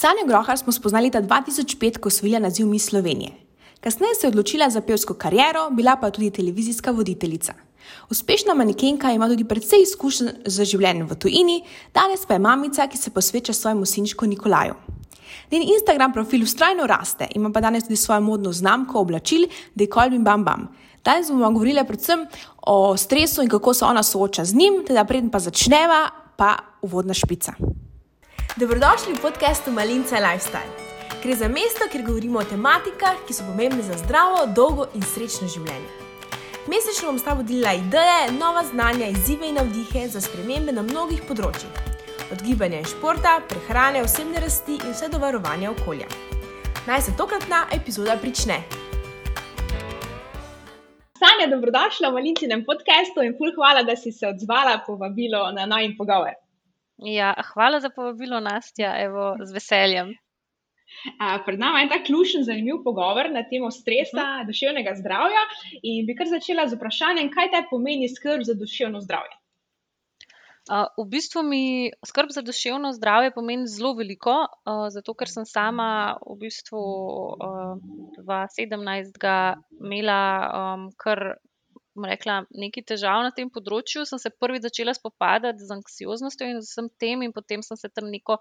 [0.00, 3.30] Sanjo Grohar smo spoznali leta 2005, ko osvojila naziv Miss Slovenije.
[3.80, 7.54] Kasneje se je odločila za pevsko kariero, bila pa tudi televizijska voditeljica.
[8.10, 11.56] Uspešna manekenka ima tudi precej izkušenj z življenjem v tujini,
[11.94, 14.78] danes pa je mamica, ki se posveča svojemu sinčku Nikolaju.
[15.52, 19.90] Njen Instagram profil ustrajno raste, ima pa danes tudi svojo modno znamko oblačil, da je
[19.90, 20.66] kolbim bam bam.
[21.04, 22.24] Danes bomo govorili predvsem
[22.62, 26.06] o stresu in kako se ona sooča z njim, teda preden pa začneva,
[26.36, 27.52] pa uvodna špica.
[28.58, 30.74] Dobrodošli v podkastu Malinca Lifestyle.
[31.22, 35.46] Gre za mesto, kjer govorimo o tematikah, ki so pomembne za zdravo, dolgo in srečno
[35.46, 35.86] življenje.
[36.66, 41.22] Mesečno bom s tabo delila ideje, nova znanja, izzive in navdihe za spremembe na mnogih
[41.30, 41.70] področjih.
[42.34, 46.10] Od gibanja in športa, prehrane, osebne rasti in vse do varovanja okolja.
[46.90, 48.58] Naj se tokratna epizoda prične.
[51.22, 55.94] Sanja, dobrodošla v Malincinem podkastu in ful hvala, da si se odzvala povabilo na najin
[55.94, 56.34] pogovor.
[57.00, 60.12] Ja, hvala za povabilo, Nastja, evo, z veseljem.
[61.16, 64.46] Uh, pred nami je tak ključen, zanimiv pogovor na temo stresa, uh -huh.
[64.46, 65.42] duševnega zdravja.
[65.82, 69.36] In bi kar začela z vprašanjem, kaj te pomeni skrb za duševno zdravje?
[70.70, 75.44] Uh, v bistvu mi skrb za duševno zdravje pomeni zelo veliko, uh, zato ker sem
[75.44, 77.78] sama v bistvu uh,
[78.18, 80.22] 2017 imela
[80.54, 81.40] um, kar
[81.96, 86.90] rekla, nekaj težav na tem področju, sem se prvi začela spopadati z anksioznostjo in vsem
[87.02, 88.38] tem, in potem sem se tam neko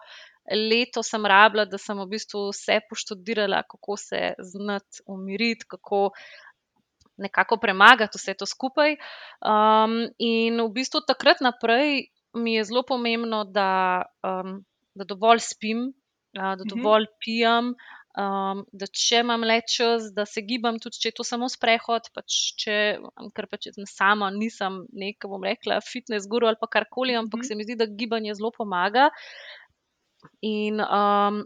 [0.50, 6.10] leto sem rabila, da sem v bistvu vse poštudirala, kako se znati umiriti, kako
[7.20, 8.96] nekako premagati vse to skupaj.
[9.44, 14.62] Um, in v bistvu takrat naprej mi je zelo pomembno, da, um,
[14.96, 15.90] da dovolj spim,
[16.34, 16.70] da mhm.
[16.70, 17.74] dovolj pijem.
[18.20, 22.10] Um, da če imam le čas, da se gibam, tudi če je to samo sprehod,
[22.16, 22.74] pač če,
[23.38, 27.48] ker pač sama nisem neka, bom rekla, fitness guru ali pa karkoli, ampak mm -hmm.
[27.48, 29.08] se mi zdi, da gibanje zelo pomaga.
[30.42, 31.46] In um,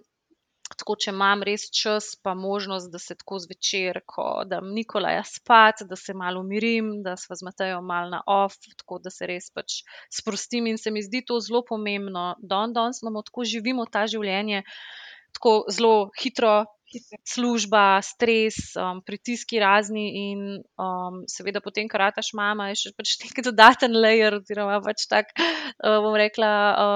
[0.74, 5.86] tako, če imam res čas, pa možnost, da se tako zvečer, ko da Nikolaja spat,
[5.90, 9.84] da se malo umirim, da se vzmetejo malo na off, tako da se res pač
[10.10, 10.68] sprostim.
[10.68, 14.64] In se mi zdi to zelo pomembno, da danes imamo tako živimo ta življenje
[15.44, 16.64] tako zelo hitro,
[17.28, 23.18] služba, stres, um, pritiski razni in um, seveda potem, kar rataš mama, je še pač
[23.24, 26.52] nek dodaten layer, oziroma pač tak, uh, bom rekla,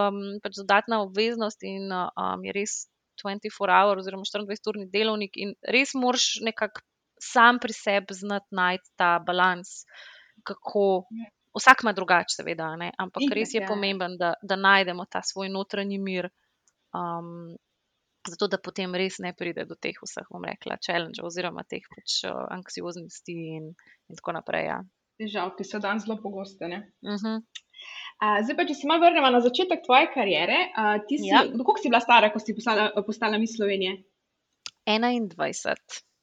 [0.08, 2.78] um, pač dodatna obveznost in um, je res
[3.20, 6.86] 24 hour oziroma 24-urni delovnik in res moraš nekako
[7.20, 9.82] sam pri sebi znati najti ta balans,
[10.46, 11.08] kako.
[11.58, 12.92] Vsak ima drugače, seveda, ne?
[13.02, 13.66] ampak res je ja.
[13.66, 16.28] pomemben, da, da najdemo ta svoj notranji mir,
[16.94, 17.56] um,
[18.28, 22.24] zato da potem res ne pride do teh vseh, bom rekla, challenge oziroma teh pač
[22.28, 23.72] uh, anksioznosti in,
[24.10, 24.68] in tako naprej.
[24.72, 24.80] Ja.
[25.18, 26.66] Žal, ki so danes zelo pogoste.
[26.66, 27.38] Uh -huh.
[27.42, 31.46] uh, zdaj pa, če se malo vrnemo na začetek tvoje kariere, uh, ti si, ja.
[31.58, 34.04] kako si bila stara, ko si postala, postala mi Slovenije?
[34.88, 35.76] 21.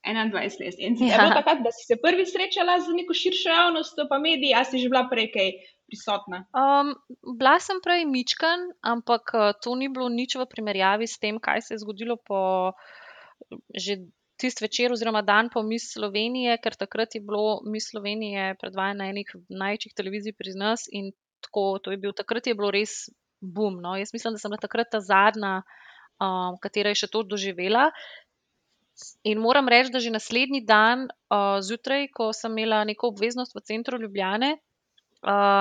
[0.05, 0.79] 21 let.
[0.79, 1.33] In ja.
[1.35, 4.89] takrat, da si se prvi srečala z neko širšo javnostjo, pa mediji, ali si že
[4.93, 5.51] bila prej kaj
[5.95, 6.43] prisotna?
[6.51, 6.93] Um,
[7.39, 11.63] bila sem prej mičkan, ampak uh, to ni bilo nič v primerjavi s tem, kaj
[11.63, 12.75] se je zgodilo po
[13.71, 14.03] že
[14.37, 19.11] tisti večer, oziroma dan po Miss Slovenije, ker takrat je bilo Miss Slovenije predvajano na
[19.15, 21.13] enih največjih televizij pri nas in
[21.45, 23.09] tako, to je bil takrat je bilo res
[23.41, 23.79] bum.
[23.81, 23.97] No?
[23.97, 25.63] Jaz mislim, da sem bila takrat ta zadnja,
[26.19, 27.91] um, katera je še to doživela.
[29.27, 33.65] In moram reči, da že naslednji dan uh, zjutraj, ko sem imela neko obveznost v
[33.67, 34.55] centru Ljubljane,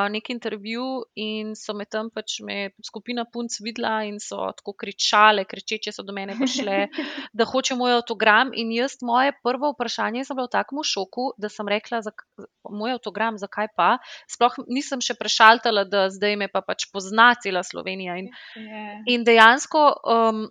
[0.09, 5.45] nek intervju in so me tam pač me skupina punc videla in so tako kričale,
[5.45, 6.87] kričeče so do mene prišle,
[7.37, 8.51] da hoče moj avtogram.
[8.53, 12.11] In jaz, moje prvo vprašanje, sem bila v takem šoku, da sem rekla, za
[12.69, 13.97] moj avtogram, zakaj pa.
[14.27, 18.19] Sploh nisem še prešaltala, da zdaj me pa pač pozna cela Slovenija.
[18.19, 18.29] In,
[19.07, 19.87] in dejansko.
[20.03, 20.49] Um,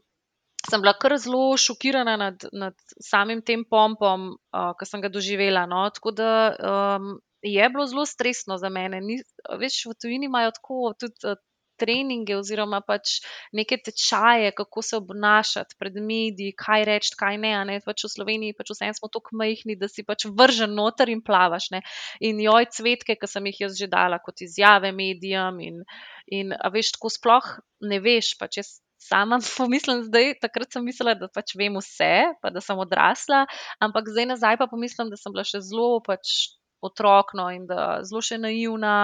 [0.62, 5.65] Sem bila kar zelo šokirana nad, nad samim tem pompom, uh, ki sem ga doživela.
[5.67, 5.81] No?
[5.91, 7.09] Tako da um,
[7.43, 9.01] je bilo zelo stresno za mene.
[9.01, 9.19] Ni,
[9.59, 11.39] veš, v tujini imajo tako tudi uh,
[11.83, 13.19] treninge, oziroma pač
[13.57, 17.55] neke tečaje, kako se obnašati pred mediji, kaj reči, kaj ne.
[17.69, 17.81] ne?
[17.85, 21.71] Pač v Sloveniji pač vsem smo tako majhni, da si pač vržen noter in plavaš.
[21.75, 21.83] Ne?
[22.21, 25.83] In joj, cvetke, ki sem jih jaz že dala kot izjave medijem, in,
[26.31, 27.53] in veš, tako sploh
[27.83, 28.37] ne veš.
[28.41, 28.62] Pač
[29.03, 33.49] Sama pomislim, zdaj, takrat sem mislila, da pač vem vse, pa da sem odrasla,
[33.83, 38.02] ampak zdaj nazaj pa pomislim, da sem bila še zelo pač otrok, no, in da
[38.06, 38.96] zelo še naivna.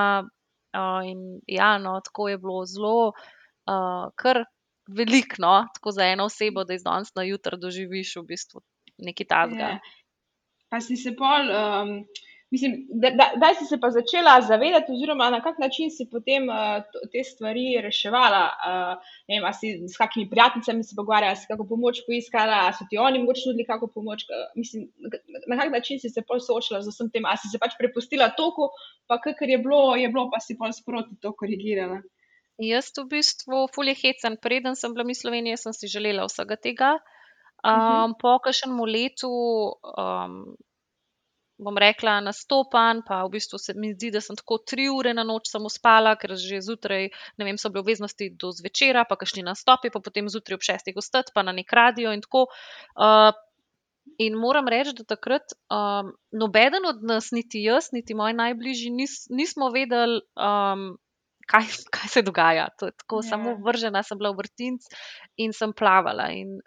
[0.77, 1.07] Uh,
[1.49, 4.43] ja, no, tako je bilo zelo, uh, kar
[4.89, 8.63] veliko, no, tako za eno osebo, da iz danes na jutro doživiš v bistvu
[8.99, 9.27] nekaj.
[9.31, 9.59] Yeah.
[9.59, 9.79] Ja.
[10.69, 11.95] Pa si se pol um,
[12.51, 16.49] Mislim, da, da, da si se pa začela zavedati, oziroma na kak način si potem
[16.49, 16.81] uh,
[17.13, 18.45] te stvari reševala.
[18.69, 23.19] Uh, vem, si s kakimi prijateljicami se pogovarjala, si kako pomoč poiskala, so ti oni
[23.19, 24.25] mogoče nudili kako pomoč.
[24.25, 25.09] Uh, mislim, na,
[25.51, 28.31] na kak način si se pol soočila z vsem tem, ali si se pač prepustila
[28.41, 28.71] toku,
[29.07, 32.01] pa kar je bilo, je bilo, pa si pol sproti to korigirala.
[32.59, 36.91] Jaz v bistvu fulje hecam, preden sem bila v Sloveniji, sem si želela vsega tega.
[37.59, 38.15] Um, uh -huh.
[38.21, 40.57] Po kažem letu um,
[41.59, 45.25] bom rekla, nastopan, pa v bistvu se mi zdi, da sem tako tri ure na
[45.27, 49.43] noč samo spala, ker že zjutraj, ne vem, so bile obveznosti do zvečera, pa kašli
[49.47, 52.47] nastopi, pa potem zjutraj ob šestih ostati, pa na nek radio in tako.
[52.95, 53.35] Uh,
[54.23, 59.27] in moram reči, da takrat um, nobeden od nas, niti jaz, niti moji najbližji, nis,
[59.31, 60.23] nismo vedeli.
[60.39, 60.97] Um,
[61.49, 61.65] Kaj,
[61.97, 62.67] kaj se dogaja?
[62.77, 63.29] Tako, yeah.
[63.31, 63.59] Samo ja.
[63.65, 64.85] vržena sem bila v vrtinc
[65.41, 66.27] in sem plavala.
[66.37, 66.59] In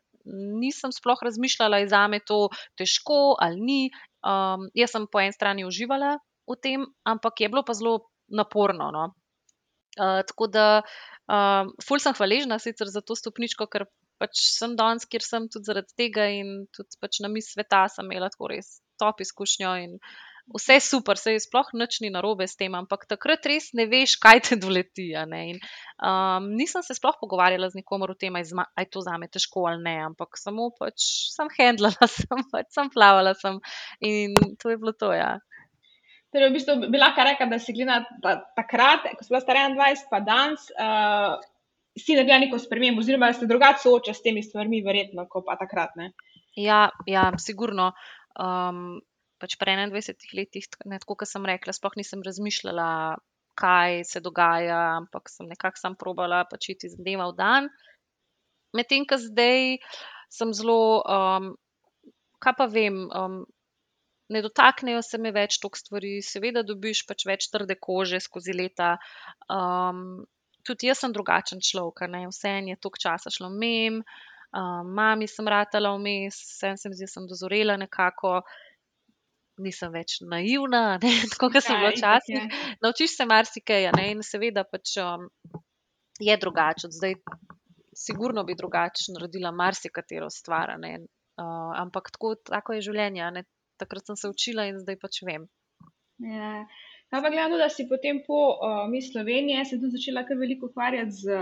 [0.58, 2.48] nisem sploh razmišljala, da je za me to
[2.82, 3.82] težko ali ni.
[4.22, 6.18] Um, jaz sem po eni strani uživala
[6.50, 8.92] v tem, ampak je bilo pa zelo naporno.
[8.94, 9.06] No?
[10.00, 10.68] Uh, tako da,
[11.28, 13.88] um, ful sem hvaležna sicer za to stopničko, ker
[14.22, 18.06] pač sem danes, kjer sem tudi zaradi tega in tudi pač na mis sveta sem
[18.06, 19.74] imela tako res top izkušnjo.
[19.82, 23.72] In, uh, vse super, se je sploh noč ni narobe s tem, ampak takrat res
[23.78, 25.12] ne veš, kaj te doleti.
[25.14, 25.62] In,
[26.02, 29.68] um, nisem se sploh pogovarjala z nikomer o tem, ali je to za me težko
[29.70, 31.06] ali ne, ampak samo pač
[31.36, 33.62] sem handlala, sem, pač sem plavala sem
[34.02, 35.14] in to je bilo to.
[35.16, 35.38] Ja.
[36.32, 40.06] Torej, v bistvu bi lahko rekla, da si gledala takrat, ko si bila stara 21,
[40.08, 41.36] pa danes, uh,
[42.00, 45.98] si naredila neko spremembo, oziroma se drugače sooča s temi stvarmi, verjetno, kot pa takrat.
[46.00, 46.14] Ne?
[46.56, 47.92] Ja, ja, sigurno.
[49.42, 52.88] Pač pri 21 letih, tako kot sem rekla, sploh nisem razmišljala,
[53.58, 57.72] kaj se dogaja, ampak sem nekako sam probala pač iti iz dneva v dan.
[58.78, 59.82] Medtem, ko zdaj
[60.32, 61.52] sem zelo, um,
[62.40, 63.42] kaj pa vem, um,
[64.32, 68.96] ne dotaknejo se me več toliko stvari, seveda, dobiš pač več trde kože skozi leta.
[69.52, 70.24] Um,
[70.68, 74.02] tudi jaz sem drugačen človek, ne vse en je toliko časa šlo mem.
[74.52, 78.42] Um, mami sem ratala vmes, vsem se mi zdi, da sem dozorela nekako
[79.60, 81.00] nisem več naivna,
[81.42, 82.60] kot sem bila včasih.
[82.84, 85.28] Naučiš se marsikaj, in seveda pač, um,
[86.22, 86.92] je drugače.
[86.92, 87.18] Zdaj,
[87.96, 90.76] sigurno bi drugače naredila marsikatero stvar.
[90.78, 93.44] Uh, ampak tako, tako je življenje.
[93.82, 95.50] Takrat sem se učila in zdaj pač vem.
[96.22, 96.62] Ja.
[97.12, 101.12] Ampak, gledano, da si potem po uh, mi Sloveniji, se tudi začela kar veliko ukvarjati
[101.12, 101.40] z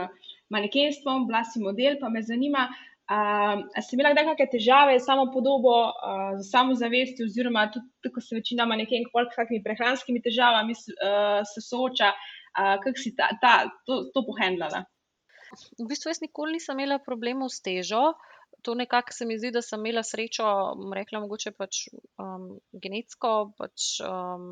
[0.50, 3.64] manekenstvom, bila si model, pa me zanima, uh, Uh,
[3.98, 8.78] imela kdaj kakšne težave s samo podobo, uh, z samozavestjo, oziroma tudi, ko se večinoma
[8.78, 9.02] nekaj
[9.34, 13.54] s kakšnimi prehranskimi težavami uh, se sooča, uh, kako si ta, ta,
[13.90, 14.84] to, to pohendlala?
[15.82, 18.12] V bistvu jaz nikoli nisem imela problemov s težo.
[18.14, 20.46] Uh, to nekako se mi zdi, da sem imela srečo,
[20.96, 21.82] rekla mogoče pač
[22.20, 22.48] um,
[22.84, 24.46] genetsko, pač, um,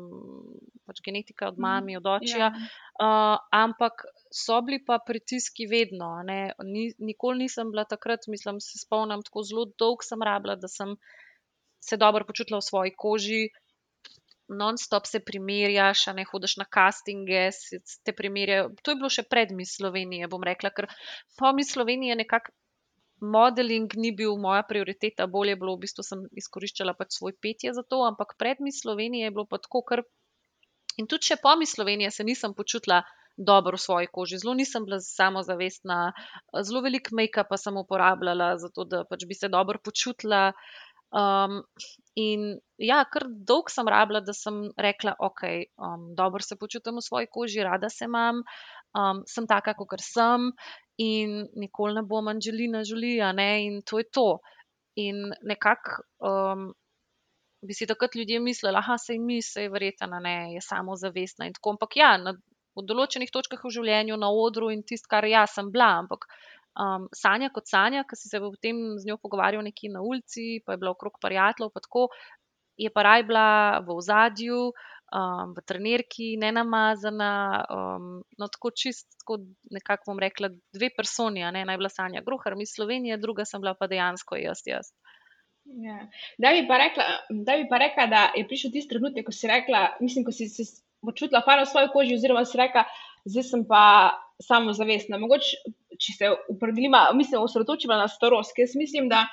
[0.88, 2.48] pač genetika od mami, od očija.
[2.48, 2.68] Ja.
[2.98, 6.10] Uh, ampak so bili pa pritiski vedno.
[6.24, 10.96] Ni, nikoli nisem bila takrat, mislim, se spomnim, tako zelo dolgo sem rabila, da sem
[11.84, 13.48] se dobro počutila v svoji koži.
[14.48, 17.50] Non-stop se primerjaš, ne hodiš na castinge,
[18.04, 18.70] te primerjajo.
[18.80, 20.88] To je bilo še pred mi Slovenije, bom rekla, ker
[21.36, 22.56] po mi Sloveniji je nekako
[23.20, 27.74] modeling ni bil moja prioriteta, bolje je bilo, v bistvu sem izkoriščala pač svoj petje
[27.74, 30.04] za to, ampak pred mi Slovenije je bilo pa tako, ker.
[30.98, 33.04] In tudi če po mi Slovenije se nisem počutila
[33.38, 35.98] dobro v svoji koži, zelo nisem bila samozavestna,
[36.66, 40.50] zelo velik make-up sem uporabljala, zato da pač bi se dobro počutila.
[41.08, 41.62] Um,
[42.20, 45.44] in ja, kar dolgo sem rabila, da sem rekla, ok,
[45.78, 48.42] um, dobro se počutim v svoji koži, rada se imam,
[48.92, 50.50] um, sem taka, kot sem
[50.98, 54.28] in nikoli ne bom Anželina Žulija, in to je to.
[54.98, 56.72] In nekako um,
[57.62, 61.52] bi si takrat ljudje mislili, da se jim je verjetno, da je samo zavestna in
[61.52, 61.70] tako.
[61.70, 62.34] Ampak ja, na,
[62.76, 65.98] v določenih točkah v življenju, na odru in tisto, kar jaz sem bila.
[66.02, 66.26] Ampak
[66.78, 70.74] um, Sanja kot Sanja, ki si se potem z njo pogovarjal neki na ulici, pa
[70.74, 72.08] je bila okrog prijateljev, pa tako,
[72.78, 73.48] je pa raj bila
[73.86, 74.74] v ozadju um,
[75.56, 77.30] v trenerki, ne namazana,
[77.72, 79.38] um, no tako čist, tako
[79.72, 83.74] nekako bom rekla, dve personi, ne naj bila Sanja Grohar, mi Slovenija, druga sem bila
[83.74, 84.60] pa dejansko jaz.
[84.66, 84.92] jaz.
[85.64, 85.98] Ja.
[86.38, 89.96] Da, bi rekla, da bi pa rekla, da je prišel tisti trenutek, ko si rekla,
[90.00, 90.64] mislim, ko si se
[91.04, 92.84] počutila fajn v svoji koži, oziroma si rekla,
[93.28, 93.82] zdaj sem pa
[94.44, 95.18] samozavestna.
[95.20, 99.26] Mogoče, če se upredelima, mislim, osredotočila na starost, ker mislim, da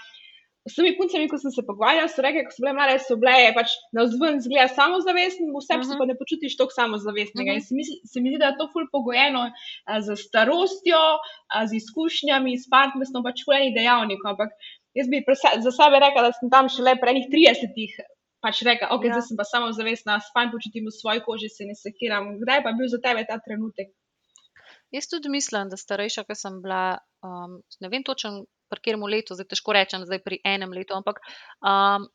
[0.65, 3.51] s temi puncami, ko sem se pogovarjala, so rekli, da so bile mlade, so bile
[3.53, 5.99] pač na vzven zgleda samozavestne, v sebi uh -huh.
[6.01, 7.51] pa ne počutiš toliko samozavestnega.
[7.51, 7.61] Uh -huh.
[7.61, 9.43] In se mi, se mi zdi, da je to ful pogojeno
[10.05, 11.03] z starostjo,
[11.53, 14.31] a, z izkušnjami, s partnerstvom, pač fulejnih dejavnikov.
[14.33, 14.49] Ampak
[14.97, 15.23] jaz bi
[15.65, 19.17] za sebe rekla, da sem tam šele pre enih 30 pač rekla, ok, ja.
[19.17, 22.35] zdaj sem pa samo zavestna, spajn počutim v svoji koži, se ne sekiram.
[22.41, 23.89] Kdaj pa je bil za tebe ta trenutek?
[24.93, 29.37] Jaz tudi mislim, da starejša, ker sem bila, um, ne vem točno, pri katerem letu,
[29.37, 31.21] zdaj težko rečem, zdaj pri enem letu, ampak
[31.61, 32.07] um,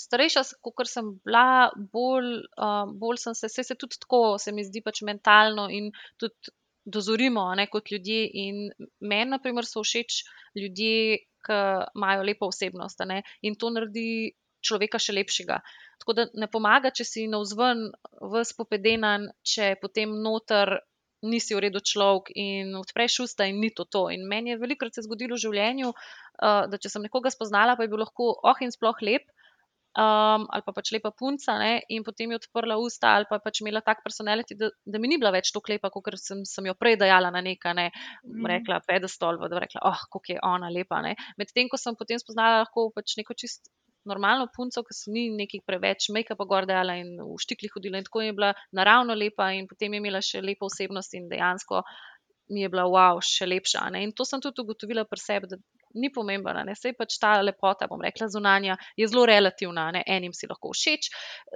[0.00, 4.64] starejša, kot sem bila, bolj, um, bolj sem se, se, se tudi tako, se mi
[4.66, 8.22] zdi pač mentalno in tudi dozorimo ne, kot ljudje.
[8.44, 8.70] In
[9.00, 10.22] meni, na primer, so všeč
[10.58, 11.58] ljudje, ki
[11.98, 15.58] imajo lepo osebnost ne, in to naredi človeka še lepšega.
[16.02, 17.88] Tako da ne pomaga, če si na vzven,
[18.22, 20.78] v spopedenan, če potem noter
[21.22, 24.08] nisi v redu človek in odpreš usta in ni to to.
[24.14, 27.86] In meni je velikokrat se zgodilo v življenju, uh, da če sem nekoga spoznala, pa
[27.86, 29.28] je bil lahko oh in sploh lep.
[29.92, 31.82] Um, ali pa pač lepa punca, ne?
[31.92, 35.18] in potem je odprla usta, ali pa pač imela tak personality, da, da mi ni
[35.20, 37.90] bila več tako lepa, kot sem, sem jo prej dajala na nekaj, ne?
[38.24, 38.46] mm.
[38.54, 41.02] rekla, pedestol, da je rekla, oh, kako je ona lepa.
[41.36, 43.68] Medtem ko sem potem spoznala lahko pač neko čist
[44.08, 48.00] normalno punco, ki se ni nekaj preveč make-upa gor dela in v štikli hodila.
[48.00, 51.82] In tako je bila naravno lepa, in potem je imela še lepo osebnost in dejansko
[52.52, 53.86] mi je bila wow, še lepša.
[53.94, 54.02] Ne?
[54.06, 55.58] In to sem tudi ugotovila pri sebi, da
[55.94, 59.90] ni pomembna, ne sej pač ta lepota, bom rekla, zunanja je zelo relativna.
[59.96, 60.02] Ne?
[60.08, 61.10] Enim si lahko všeč,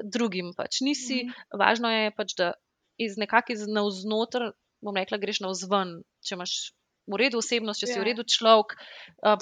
[0.04, 1.24] drugim pač nisi.
[1.24, 1.60] Mm -hmm.
[1.60, 2.52] Važno je pač, da
[2.98, 6.56] iz nekakšnega iz navznoter, bom rekla, greš na vzven, če imaš.
[7.06, 8.02] V redu osebnost, če si yeah.
[8.02, 8.06] v ja.
[8.10, 8.72] redu človek,
[9.22, 9.38] uh,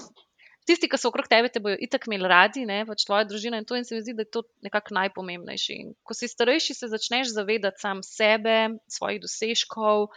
[0.69, 3.69] tisti, ki so okrog tebe, te bodo itak imeli radi, ne, pač tvoja družina in
[3.69, 5.79] to, in se mi zdi, da je to nekako najpomembnejše.
[5.83, 8.59] In ko si starejši, se začneš zavedati sam sebe,
[8.91, 10.09] svojih dosežkov,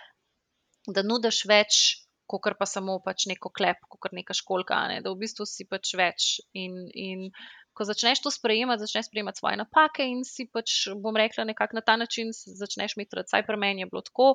[0.87, 1.81] da nudiš več,
[2.27, 5.93] kot pa samo pač neko klep, kot neka školka, ne, da v bistvu si pač
[5.99, 6.29] več.
[6.55, 7.29] In, in
[7.77, 11.83] ko začneš to sprejemati, začneš sprejemati svoje napake in si pač, bom rekla, nekako na
[11.85, 14.33] ta način začneš imeti, vsaj pri meni je bilo tako.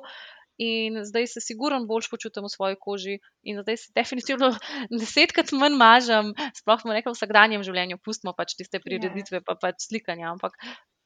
[0.61, 4.51] In zdaj se sigurno bolj počutim v svoji koži, in zdaj se definitivno
[5.01, 10.29] desetkrat manj mažem, sploh v vsakdanjem življenju, pustimo pač tiste prireditve, pa pač slikanja.
[10.35, 10.53] Ampak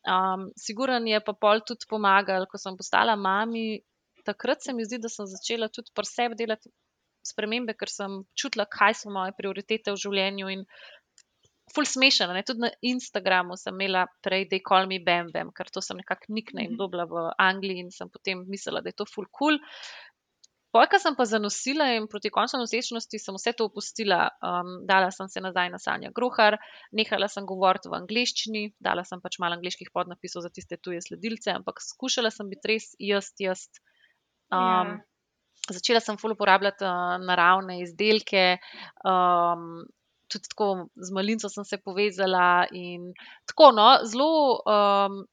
[0.03, 3.79] um, sigurno je pa pol tudi pomagal, ko sem postala mami.
[4.27, 6.67] Takrat se mi zdi, da sem začela tudi pri sebi delati
[7.23, 10.51] spremembe, ker sem čutila, kaj so moje prioritete v življenju.
[10.51, 10.65] In
[11.73, 12.31] ful smešen.
[12.35, 12.43] Ne?
[12.47, 16.33] Tudi na Instagramu sem imela prej, je call me Bam Bam, ker to sem nekako
[16.33, 16.77] nickname mhm.
[16.79, 19.59] dobila v Angliji in sem potem mislila, da je to ful cool.
[20.75, 24.27] Pojka sem pa zanosila in proti koncu nosečnosti sem vse to opustila.
[24.43, 26.57] Um, dala sem se nazaj na Sanja Grohar,
[26.91, 31.55] nehala sem govoriti v angleščini, dala sem pač malo angliških podnapisov za tiste tuje sledilce,
[31.55, 33.69] ampak skušala sem biti res jaz, jaz.
[34.51, 34.97] Um, yeah.
[34.97, 35.77] Ja.
[35.79, 38.59] Začela sem ful uporabljati uh, naravne izdelke,
[39.07, 39.81] um,
[40.27, 42.67] tudi tako z malinco sem se povezala.
[43.45, 45.23] Tako, no, zelo, um,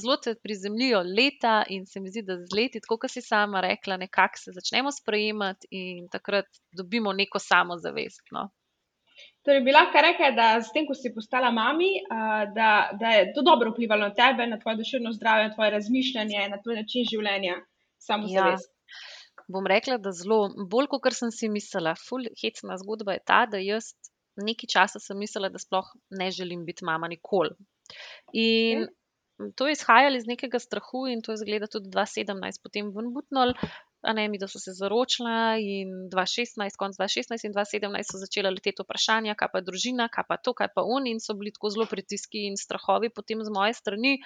[0.00, 3.62] zelo te prizemljijo leta, in se mi zdi, da z leti, tako kot si sama
[3.64, 8.26] rekla, nekako se začnemo sprejemati in takrat dobimo neko samozavest.
[8.32, 8.48] No.
[9.44, 11.90] Torej, bi lahko rekla, da s tem, ko si postala mami,
[12.54, 12.70] da,
[13.00, 16.62] da je to dobro vplivalo na tebe, na tvoje duševno zdravje, na tvoje razmišljanje, na
[16.62, 17.58] tvoj način življenja,
[17.98, 18.70] samo zavest.
[18.70, 18.74] Ja
[19.48, 23.60] bom rekla, da zelo, bolj kot sem si mislila, ful, hecna zgodba je ta, da
[23.62, 23.92] jaz
[24.40, 27.54] nekaj časa sem mislila, da sploh ne želim biti mama nikoli.
[28.32, 28.86] In
[29.58, 33.54] to je izhajalo iz nekega strahu, in to je zgleda tudi 2017, potem ven butnol,
[34.12, 38.84] ne, mi, da so se zaročila in 2016, konc 2016 in 2017 so začela leteti
[38.84, 41.86] vprašanja, kaj pa družina, kaj pa to, kaj pa on in so bili tako zelo
[41.90, 44.18] pritiski in strahovi potem z moje strani,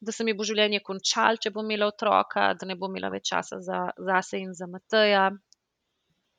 [0.00, 3.28] da se mi bo življenje končalo, če bom imela otroka, da ne bom imela več
[3.34, 5.28] časa za zase in za Mateja.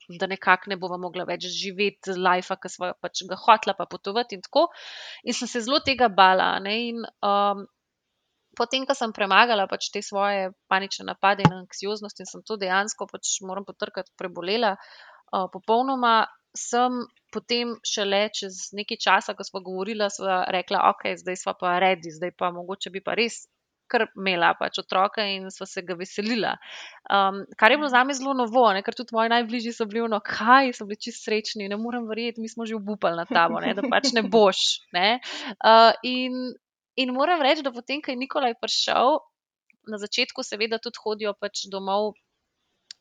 [0.07, 4.37] Da nekako ne bova mogla več živeti life, ki smo pač ga hotla, pa potovati
[4.37, 4.69] in tako.
[5.27, 6.53] In sem se zelo tega bala.
[6.71, 7.65] In, um,
[8.57, 13.07] potem, ko sem premagala pač te svoje panične napade in anksioznost in sem to dejansko,
[13.11, 14.75] pač moram potrkati, prebolela,
[15.31, 16.25] uh, popolnoma
[16.57, 21.77] sem potem šele čez nekaj časa, ko smo govorili, sva rekla, ok, zdaj smo pa
[21.83, 23.45] redi, zdaj pa mogoče bi pa res.
[23.87, 26.57] Ker imela pač otroka in smo se ga veselila.
[27.07, 28.81] Um, kar je bilo za me zelo novo, ne?
[28.83, 32.43] ker tudi moji najbližji so bili, no, kaj so bili čist srečni, ne morem verjeti,
[32.43, 33.71] mi smo že obupali na tabo, ne?
[33.77, 34.65] da pač ne boš.
[34.91, 35.21] Ne?
[35.63, 36.51] Uh, in
[36.97, 39.19] In moram reči, da potem, ko je Nikolaj prišel,
[39.87, 42.15] na začetku, seveda, tudi hodijo pač domov,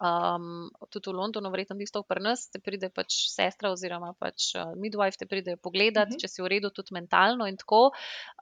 [0.00, 4.76] um, tudi v Londonu, verjetno isto pri nas, te pride pač sestra oziroma pač uh,
[4.76, 6.16] midwife, te pride pogledat, uh mhm.
[6.16, 6.20] -huh.
[6.20, 7.90] če si v redu, tudi mentalno in tako,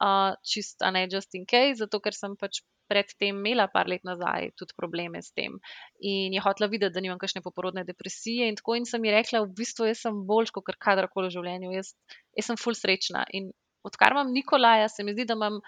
[0.02, 2.62] uh, čist, a ne just in case, zato ker sem pač.
[2.84, 5.56] Predtem imela par let nazaj tudi probleme s tem.
[6.04, 8.44] In je hotela videti, da nimam kakšne poporodne depresije.
[8.44, 11.72] In tako in sem ji rekla, v bistvu jaz sem boljša kot kadarkoli v življenju,
[11.72, 11.94] jaz,
[12.36, 13.24] jaz sem full srečna.
[13.32, 13.48] In
[13.84, 15.60] odkar imam Nikolaja, se mi zdi, da imam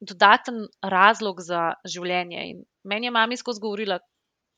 [0.00, 2.46] dodaten razlog za življenje.
[2.52, 3.98] In meni je mami skozi govorila,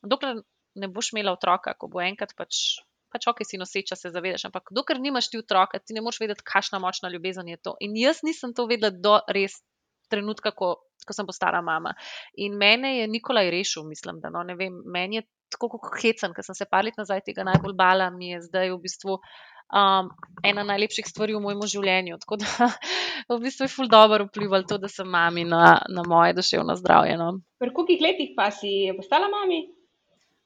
[0.05, 0.41] dokler
[0.81, 2.81] ne boš imela otroka, ko bo enkrat pač
[3.11, 6.45] pač ok, si noseča, se zavedaš, ampak dokler nimaš ti otroka, ti ne moreš vedeti,
[6.47, 7.75] kakšna močna ljubezen je to.
[7.83, 9.59] In jaz nisem to vedela do res
[10.11, 10.73] trenutka, ko,
[11.07, 11.93] ko sem postala mama.
[12.39, 16.31] In mene je Nikolaj rešil, mislim, da no, ne vem, meni je tako kot hecen,
[16.35, 19.17] ker sem se par let nazaj tega najbolj bala, mi je zdaj v bistvu
[19.71, 20.11] um,
[20.43, 22.19] ena najlepših stvari v mojem življenju.
[22.23, 22.69] Tako da
[23.31, 27.17] v bistvu je ful dobro vplival to, da sem mami na, na moje duševno zdravje.
[27.19, 27.33] No.
[27.61, 29.63] Pri kolikih letih pa si postala mami?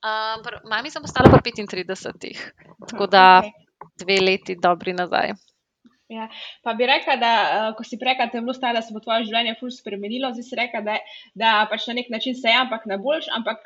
[0.06, 2.46] Um, pr, mami sem postala pa 35,
[2.92, 3.42] tako da
[3.98, 5.34] dve leti dobri nazaj.
[6.14, 6.28] Ja.
[6.62, 9.56] Pa bi rekla, da uh, ko si prekaj te vlosta, da se bo tvoje življenje
[9.58, 11.00] ful spremenilo, zdaj si rekla, da,
[11.34, 13.64] da pač na nek način se je, ampak na boljš, ampak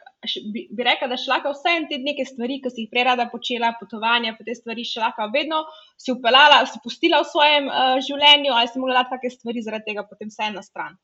[0.54, 3.28] bi, bi rekla, da šlaka vse en te neke stvari, ki si jih prej rada
[3.32, 5.64] počela, potovanja, po te stvari šlaka vedno,
[6.00, 9.92] si upeljala, si pustila v svojem uh, življenju ali si mogla dati kakšne stvari zaradi
[9.92, 11.00] tega potem vse na stran.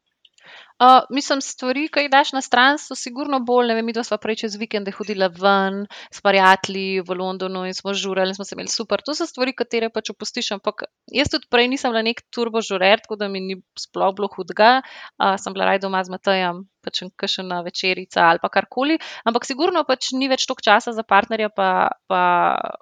[0.76, 3.72] Uh, mislim, stvari, ki jih daš na stran, so sigurno bolj.
[3.78, 7.94] Vem, mi dva sva prej čez vikende hodila ven s prijatelji v Londonu in smo
[7.96, 9.00] žurali in smo imeli super.
[9.08, 10.52] To so stvari, katere pač opustiš.
[10.58, 10.84] Ampak
[11.16, 14.82] jaz tudi prej nisem bila nek turbo žurer, tako da mi ni sploh bilo hudega.
[15.16, 19.00] Uh, sem bila raj doma z Matejem, pač kakšna večerica ali pa karkoli.
[19.24, 21.70] Ampak sigurno pač ni več toliko časa za partnerja, pa,
[22.12, 22.22] pa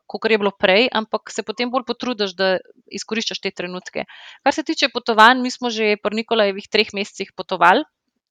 [0.09, 2.57] kot je bilo prej, ampak se potem bolj potrudiš, da
[2.89, 4.09] izkoriščaš te trenutke.
[4.41, 7.83] Kar se tiče potovanj, mi smo že po Nikolajevih treh mesecih potovali.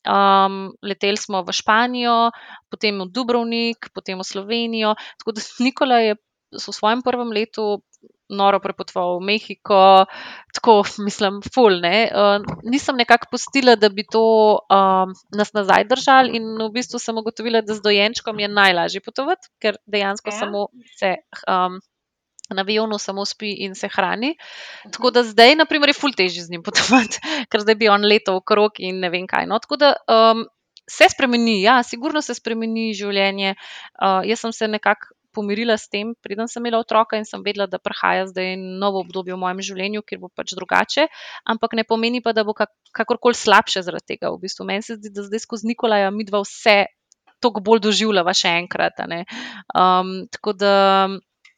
[0.03, 2.35] Um, leteli smo v Španijo,
[2.67, 4.99] potem v Dubrovnik, potem v Slovenijo.
[5.23, 6.13] Tako da Nikola je
[6.53, 7.81] v svojem prvem letu
[8.33, 10.09] noro prepotoval v Mehiko,
[10.57, 11.85] tako mislim, full.
[11.85, 12.09] Ne?
[12.09, 17.17] Uh, nisem nekako pustila, da bi to um, nas nazaj držali, in v bistvu sem
[17.19, 20.39] ugotovila, da z dojenčkom je najlažje potovati, ker dejansko ja.
[20.41, 20.67] samo
[20.97, 21.17] se.
[22.57, 24.35] Na avionu samo spi in se hrani.
[24.91, 28.05] Tako da zdaj, na primer, je ful teži z njim potovati, ker zdaj bi on
[28.07, 29.49] letel v krog in ne vem kaj.
[29.51, 30.45] No, tako da um,
[30.91, 33.57] se spremeni, ja, sigurno se spremeni življenje.
[33.97, 37.67] Uh, jaz sem se nekako pomirila s tem, preden sem imela otroka in sem vedela,
[37.67, 41.09] da prihaja zdaj novo obdobje v mojem življenju, kjer bo pač drugače.
[41.49, 44.31] Ampak ne pomeni pa, da bo kak kakorkoli slabše zaradi tega.
[44.35, 46.85] V bistvu meni se zdi, da zdaj skozi Nikolaja mi dva vse.
[47.43, 49.01] Tako bolj doživljava še enkrat.
[49.03, 50.75] Um, tako da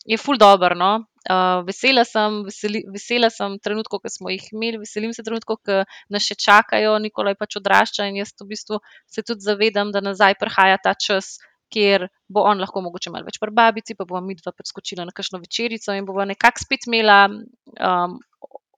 [0.04, 0.74] je ful dobro.
[0.74, 0.92] No?
[1.24, 5.80] Uh, vesela, sem, veseli, vesela sem trenutkov, ki smo jih imeli, veselim se trenutkov, ki
[6.12, 10.36] nas še čakajo, Nikolaj pač odrašča in jaz v bistvu se tudi zavedam, da nazaj
[10.40, 11.38] prihaja ta čas,
[11.72, 15.16] kjer bo on lahko mogoče malo več prbabici, pa bomo mi dva pač skočila na
[15.16, 18.18] kakšno večerico in bomo nekako spet imela um,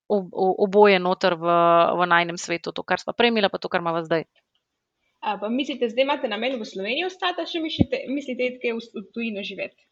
[0.07, 1.57] oboje noter v,
[1.99, 4.23] v najnem svetu, to, kar smo prej imeli, pa to, kar imamo zdaj.
[5.27, 9.05] A, pa mislite, zdaj imate namen v Sloveniji ostati, še mislite, mislite, da je v
[9.11, 9.83] tujini živeti?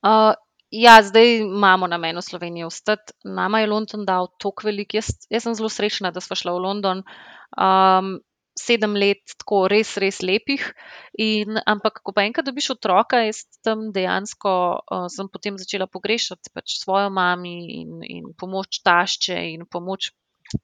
[0.00, 0.32] Uh,
[0.70, 3.12] ja, zdaj imamo na meni v Sloveniji ostati.
[3.24, 4.94] Nama je London dal tako velik.
[4.94, 7.02] Jaz, jaz sem zelo srečna, da smo šli v London.
[7.58, 8.18] Um,
[8.58, 10.62] sedem let, tako res, res lepih.
[11.18, 16.52] In, ampak, ko pa enkrat dobiš otroka, jaz tam dejansko uh, sem potem začela pogrešati
[16.54, 20.12] pač svojo mami in, in pomoč tašče in pomoč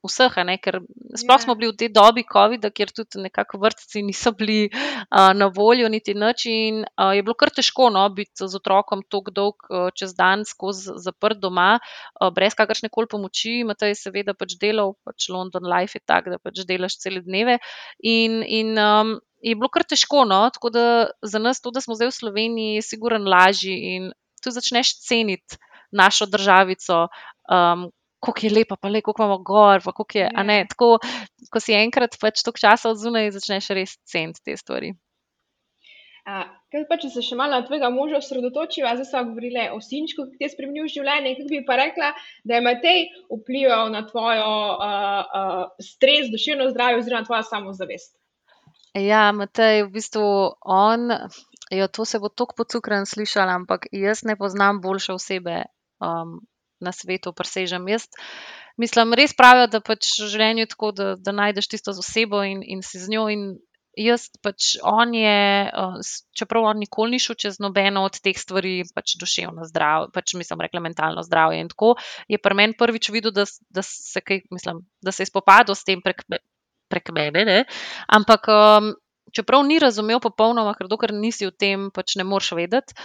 [0.06, 0.80] vseh, ne, ker
[1.18, 1.58] sploh smo ja.
[1.60, 6.14] bili v tej dobi COVID-a, kjer tudi nekako vrtci niso bili uh, na voljo, niti
[6.14, 6.46] noč.
[6.50, 10.44] In uh, je bilo kar težko no, biti z otrokom tako dolg uh, čez dan,
[10.48, 13.62] skozi zaprt doma, uh, brez kakršne koli pomoči.
[13.68, 17.58] Matej je seveda pač delal, pač London Life je tak, da pač delaš cele dneve.
[18.02, 20.84] In, in um, je bilo kar težko, no, tako da
[21.22, 24.10] za nas to, da smo zdaj v Sloveniji, je sigurno lažje in
[24.42, 25.58] tu začneš ceniti
[25.94, 27.06] našo državico.
[28.26, 29.82] Kako je lepa, pa le kako imamo gor.
[30.14, 30.44] Je, yeah.
[30.44, 30.68] ne, ja.
[30.70, 30.96] tako,
[31.52, 34.96] ko si enkrat pač toliko časa odzunaj, začneš res ceniti te stvari.
[36.26, 40.24] Kaj pa, če se še malo na tvojega moža osredotočiva, zdaj smo govorili o sinčku,
[40.26, 41.36] ki ti je spremenil življenje.
[41.38, 42.08] Kako bi pa rekla,
[42.42, 48.16] da je Matej vplival na tvojo uh, uh, stres, duševno zdravje oziroma tvojo samozavest?
[48.98, 50.26] Ja, Matej, v bistvu
[50.66, 51.14] on,
[51.70, 55.62] jo, to se bo tako pocukran slišal, ampak jaz ne poznam boljše osebe.
[56.02, 56.40] Um,
[56.80, 57.88] na svetu presežem.
[57.88, 58.08] Jaz
[58.76, 62.42] mislim, res pravijo, da pač v življenju je tako, da, da najdeš tisto z osebo
[62.44, 63.28] in, in si z njo.
[63.96, 65.72] Jaz pač on je,
[66.36, 70.60] čeprav on nikoli ni šel čez nobeno od teh stvari, pač duševno zdravje, pač mislim,
[70.66, 71.62] rekla mentalno zdravje.
[71.64, 71.94] In tako
[72.28, 75.88] je pri meni prvič videl, da, da, se, kaj, mislim, da se je spopadal s
[75.88, 76.26] tem prek,
[76.92, 77.46] prek mene.
[77.48, 77.58] Ne?
[78.12, 78.92] Ampak um,
[79.36, 82.96] čeprav ni razumel popolnoma, ker dokler nisi v tem, pač ne moreš vedeti,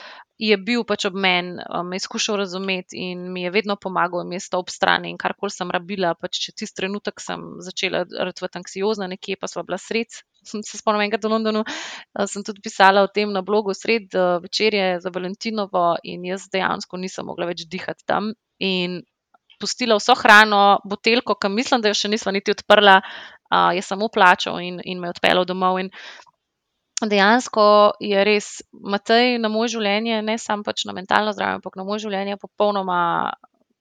[0.42, 4.24] je bil pač ob meni, me um, je skušal razumeti in mi je vedno pomagal,
[4.26, 6.16] mi je stal ob strani in karkoli sem rabila.
[6.18, 10.10] Pač tisti trenutek sem začela biti anksiozna, nekje pa sva bila sred.
[10.50, 14.40] Se spomnim enkrat v Londonu, uh, sem tudi pisala o tem na blogu sred uh,
[14.42, 18.34] večerje za Valentinovo in jaz dejansko nisem mogla več dihati tam.
[18.58, 19.04] In
[19.62, 22.96] Pustila vso hrano, buteljko, ki mislim, da jo še nismo niti odprla,
[23.52, 25.80] uh, je samo plačal in, in me odpeljal domov.
[25.84, 25.92] In
[27.02, 31.86] dejansko je res Matej na moje življenje, ne samo pač na mentalno zdravje, ampak na
[31.88, 33.02] moje življenje popolnoma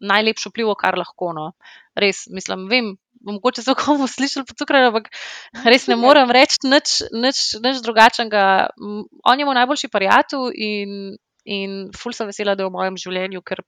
[0.00, 1.32] najlepši vpliv, kar lahko.
[1.36, 1.50] No.
[2.00, 2.94] Res, mislim, vem,
[3.26, 5.10] mogoče so komu slišali po cukru, ampak
[5.66, 8.44] res ne morem reči nič, nič, nič drugačnega.
[8.80, 10.96] On je moj najboljši prijatelj in,
[11.44, 13.64] in ful sem vesela, da je v mojem življenju, ker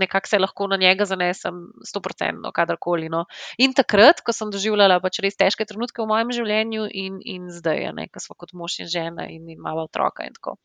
[0.00, 3.08] nekako se lahko na njega zanesem, stoprocentno, kadarkoli.
[3.12, 3.24] No.
[3.58, 7.90] In takrat, ko sem doživljala pač res težke trenutke v mojem življenju, in, in zdaj,
[7.96, 10.56] ne, ko smo kot mož in žena in imamo otroka in tako.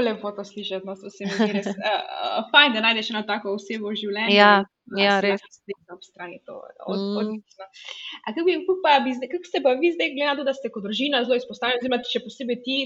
[0.00, 3.92] Lepo to slišati, no, se mi zdi res uh, fajn, da najdeš eno tako osebo
[3.92, 4.34] v življenju.
[4.36, 4.50] Ja,
[4.98, 5.42] ja res.
[5.92, 7.16] Ob strani to od, mm.
[7.20, 7.66] odlično.
[8.26, 11.22] A kako, bi, pa, bi, kako ste pa vi zdaj, to, da ste kot družina
[11.24, 12.76] zelo izpostavljeni, oziroma še posebej ti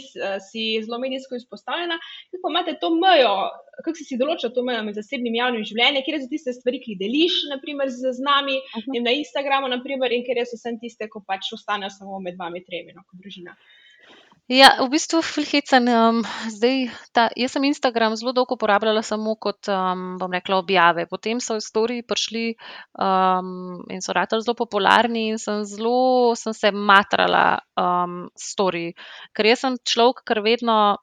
[0.46, 1.96] si zelo medijsko izpostavljena,
[2.34, 3.34] kako imate to mejo,
[3.80, 6.82] kako si si določila to mejo med zasebnim in javnim življenjem, kje so tiste stvari,
[6.84, 9.02] ki jih deliš, naprimer z, z nami uh -huh.
[9.08, 12.92] na Instagramu, naprimer, in kje so vse tiste, ko pač ostanejo samo med vami tremi,
[12.96, 13.56] no, kot družina.
[14.50, 15.86] Ja, v bistvu filhecen.
[15.86, 16.16] Um,
[16.50, 21.04] zdaj, ta, jaz sem Instagram zelo dolgo uporabljala samo kot, um, rekla, objave.
[21.06, 22.42] Potem so storiji prišli
[22.98, 28.96] um, in so ratali zelo popularni in sem zelo, sem se matrala um, storiji.
[29.38, 30.98] Ker jaz sem človek, ker vedno,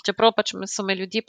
[0.00, 1.20] čeprav pač so me ljudje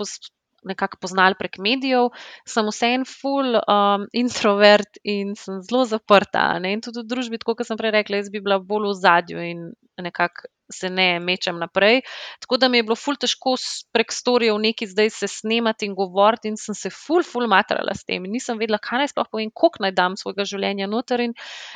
[0.68, 2.12] nekako poznali prek medijev,
[2.48, 6.60] sem vseeno full um, introvert in sem zelo zaprta.
[6.60, 6.76] Ne?
[6.78, 9.46] In tudi v družbi, tako kot sem prej rekla, jaz bi bila bolj v zadju
[9.46, 9.70] in
[10.02, 12.02] nekako se ne mečem naprej.
[12.40, 13.56] Tako da mi je bilo ful težko
[13.94, 18.06] prek storijev neki zdaj se snemati in govoriti, in sem se ful, ful matrala s
[18.08, 18.24] tem.
[18.24, 21.28] Nisem vedela, kaj naj sploh povem, koliko naj dam svojega življenja noter.
[21.28, 21.36] In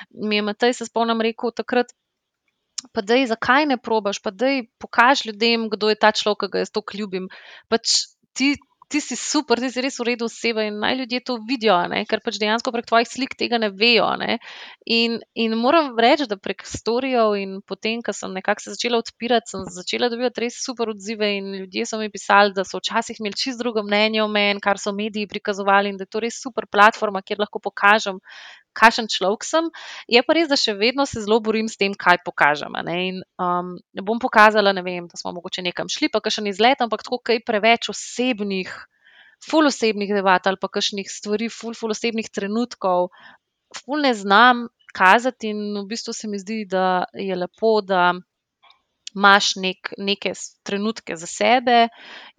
[0.09, 1.93] mi je Matej, se spomnim, rekel takrat.
[2.93, 6.63] Pa da, zakaj ne probaš, pa da, pokaži ljudem, kdo je ta človek, ki ga
[6.63, 7.29] jaz tako ljubim.
[7.71, 8.03] Pač
[8.37, 8.53] ti,
[8.87, 12.03] ti si super, ti si res v redu oseba in naj ljudje to vidijo, ne?
[12.09, 14.07] ker pač dejansko prek tvojih slik tega ne vejo.
[14.21, 14.37] Ne?
[14.85, 19.53] In, in moram reči, da prek storijev in potem, ko sem nekako se začela odpirati,
[19.53, 23.41] sem začela dobivati res super odzive in ljudje so mi pisali, da so včasih imeli
[23.41, 26.69] čist drugo mnenje o meni, kar so mediji prikazovali in da je to res super
[26.69, 28.21] platforma, kjer lahko pokažem.
[28.75, 29.69] Kakšen človek sem,
[30.11, 32.75] je pa res, da še vedno se zelo borim s tem, kaj pokažem.
[32.87, 36.43] Ne, in, um, ne bom pokazala, ne vem, da smo mogoče nekam šli, pa še
[36.43, 38.73] ni izlet, ampak tako kaj preveč osebnih
[39.43, 43.09] ful osebnih debat ali pa kakšnih stvari, ful, ful osebnih trenutkov,
[43.75, 48.13] ful ne znam kazati, in v bistvu se mi zdi, da je lepo, da
[49.15, 50.33] imaš nek, neke
[50.63, 51.87] trenutke za sebe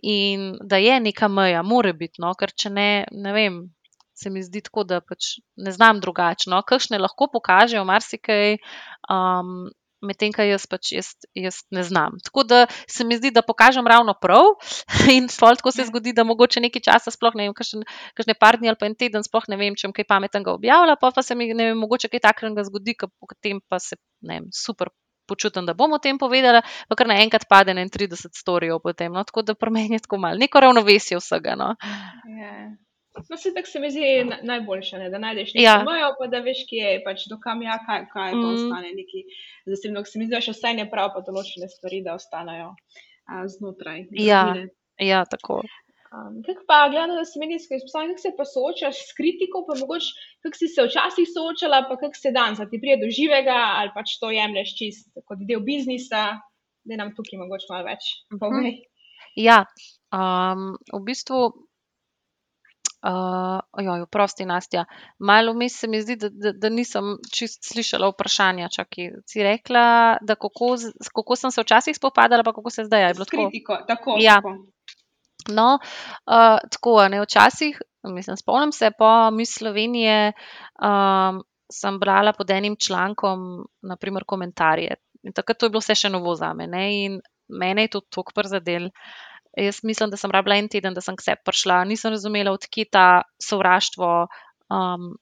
[0.02, 3.60] in da je neka meja, mora biti, no, ker če ne, ne vem.
[4.16, 6.48] Se mi zdi tako, da pač ne znam drugače.
[6.50, 8.56] No, kakšne lahko pokažejo marsikaj,
[9.12, 9.68] um,
[10.04, 12.18] medtem ko jaz pač jaz, jaz ne znam.
[12.24, 14.56] Tako da se mi zdi, da pokažem ravno prav,
[15.16, 15.86] in tako se ja.
[15.90, 19.24] zgodi, da mogoče nekaj časa, sploh ne vem, kakšne par dni ali pa en teden,
[19.26, 22.24] sploh ne vem, če kaj pametnega objavlja, pa, pa se mi ne vem, mogoče kaj
[22.28, 24.92] takega zgodi, potem pa se ne vem, super.
[25.26, 28.78] Počutim, da bom o tem povedala, pa kar naenkrat pade na 30 storijev.
[29.10, 31.56] No, tako da pri meni je tako malo, neko ravnovesje vsega.
[31.58, 31.72] No.
[32.30, 32.52] Ja.
[33.30, 34.08] No, se tako se mi zdi
[34.42, 35.10] najboljše, ne?
[35.10, 35.84] da najdeš nekaj ja.
[35.84, 38.44] mojo, pa da veš, kje je pač do kam ja, kaj, kaj mm.
[38.50, 39.24] ostane neki
[39.72, 40.04] zasebno.
[40.04, 44.06] Se mi zdi, da še vse je prav, pa določene stvari, da ostanejo a, znotraj.
[44.20, 44.42] Ja,
[45.00, 45.62] ja, tako.
[46.16, 49.74] Um, kako pa, gledano, da si medijsko izpostavljen, kako se pa soočaš s kritiko, pa
[49.80, 53.90] mogoče, kako si se včasih soočala, pa kako se danes, ti prije do živega ali
[53.96, 56.22] pač to jemlješ čist kot del biznisa,
[56.86, 58.40] da nam tukaj mogoče malo več mhm.
[58.44, 58.76] povej.
[59.36, 59.64] Ja,
[60.14, 61.40] um, v bistvu
[63.02, 64.84] Uh, ojoj, prosti, Nastja.
[65.18, 68.68] Malo mi se mi zdi, da, da, da nisem čist slišala vprašanja.
[68.72, 69.10] Čaki.
[69.28, 70.74] Si rekla, da kako,
[71.14, 73.48] kako sem se včasih spopadala, pa kako se zdaj je bilo tako.
[73.50, 74.40] Kritiko, tako, ja.
[74.40, 74.56] tako.
[75.48, 75.78] No,
[76.26, 77.22] uh, tako je.
[77.22, 84.94] Včasih, mislim, spomnim se, po Miss Slovenije um, sem brala pod enim člankom, naprimer, komentarje.
[85.22, 86.66] In takrat to je bilo vse še novo za me.
[86.66, 87.04] Ne?
[87.04, 88.90] In mene je to tako prizadel.
[89.56, 91.84] Jaz mislim, da sem rabila en teden, da sem k sebi prišla.
[91.88, 95.14] Nisem razumela, odkje ta sovraštvo um,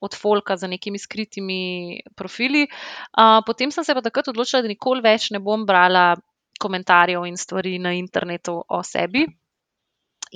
[0.00, 2.66] od Folka za nekimi skritimi profili.
[2.68, 6.18] Uh, potem sem se pa takrat odločila, da nikoli več ne bom brala
[6.60, 9.24] komentarjev in stvari na internetu o sebi.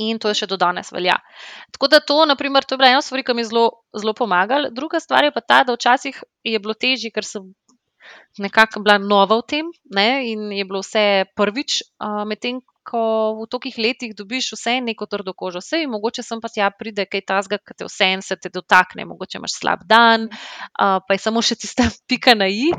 [0.01, 1.19] In to je še do danes velja.
[1.77, 4.73] Tako da to, naprimer, to je bila ena stvar, ki mi je zelo, zelo pomagala.
[4.73, 7.53] Druga stvar je pa ta, da včasih je bilo težje, ker sem
[8.41, 13.03] nekako bila nova v tem ne, in je bilo vse prvič, uh, medtem ko
[13.41, 17.07] v tolikih letih dobiš vse neko trdo kožo, vse in mogoče sem pa tja pride
[17.11, 21.17] kaj tasga, ki te vse en se te dotakne, mogoče imaš slab dan, uh, pa
[21.17, 22.73] je samo še tista pika na i.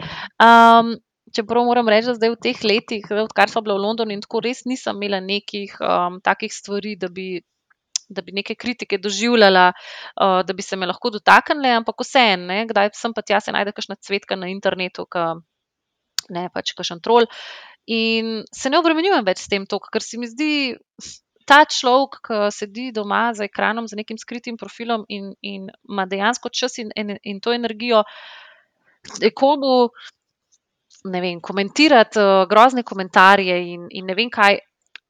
[0.44, 0.96] Um,
[1.34, 4.44] čeprav moram reči, da zdaj v teh letih, odkar sem bila v Londonu in tako
[4.44, 7.42] res nisem imela nekih um, takih stvari, da bi.
[8.14, 12.92] Da bi neke kritike doživljala, uh, da bi se me lahko dotaknile, ampak vseeno, kdaj
[13.00, 15.24] sem pa tja se najde kakšna cvetka na internetu, ki
[16.30, 17.26] ne pač kakšen trol.
[17.92, 20.52] In se ne obremenjujem več s tem, toliko, ker se mi zdi
[21.46, 26.50] ta človek, ki sedi doma za ekranom, za nekim skritim profilom in, in ima dejansko
[26.50, 28.04] čas in, in, in to energijo,
[29.36, 29.90] komu,
[31.12, 34.62] ne vem, komentirati uh, grozne komentarje in, in ne vem kaj.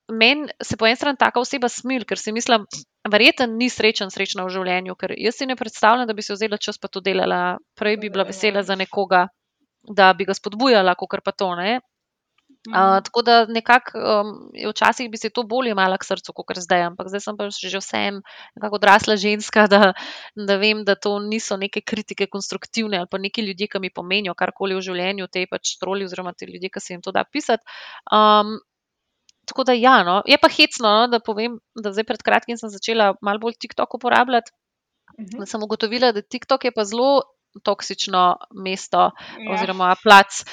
[0.10, 2.66] Meni se po eni strani taka oseba smil, ker si mislim,
[3.10, 6.60] verjetno ni srečen, srečna v življenju, ker jaz si ne predstavljam, da bi se vzela
[6.60, 7.60] čas pa to delala.
[7.80, 9.28] Prej bi bila vesela za nekoga,
[9.88, 11.54] da bi ga spodbujala, kot pa to.
[11.56, 11.80] Ne?
[12.64, 14.30] Uh, tako da nekako um,
[14.70, 17.80] včasih bi se to bolj imela k srcu, kot zdaj, ampak zdaj sem pa že
[17.80, 18.22] vsem
[18.56, 19.92] nekako odrasla ženska, da,
[20.36, 24.34] da vem, da to niso neke kritike konstruktivne ali pa neki ljudje, ki mi pomenijo
[24.34, 27.68] karkoli v življenju, te pač troli oziroma ti ljudje, ki se jim to da pisati.
[28.08, 28.56] Um,
[29.46, 30.22] tako da ja, no.
[30.26, 34.00] je pa hecno, no, da povem, da zdaj pred kratkim sem začela malo bolj TikTok
[34.00, 34.56] uporabljati.
[35.18, 35.46] Uh mhm.
[35.46, 37.22] Sem ugotovila, da TikTok je pa zelo
[37.64, 39.52] toksično mesto ja.
[39.54, 40.46] oziroma plac.